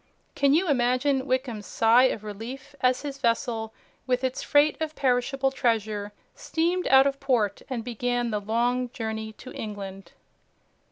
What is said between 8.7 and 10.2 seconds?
journey to England?